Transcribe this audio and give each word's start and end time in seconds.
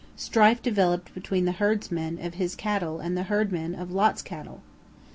Strife 0.15 0.63
developed 0.63 1.13
between 1.13 1.45
the 1.45 1.51
herdmen 1.51 2.17
of 2.25 2.33
his 2.33 2.55
cattle 2.55 2.99
and 2.99 3.15
the 3.15 3.21
herdmen 3.29 3.75
of 3.75 3.91
Lot's 3.91 4.23
cattle. 4.23 4.63